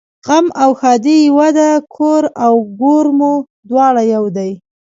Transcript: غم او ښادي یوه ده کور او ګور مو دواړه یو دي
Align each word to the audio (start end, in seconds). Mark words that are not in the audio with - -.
غم 0.27 0.45
او 0.63 0.71
ښادي 0.79 1.17
یوه 1.29 1.47
ده 1.57 1.69
کور 1.95 2.23
او 2.45 2.53
ګور 2.79 3.05
مو 3.17 3.33
دواړه 3.69 4.03
یو 4.13 4.23
دي 4.37 4.51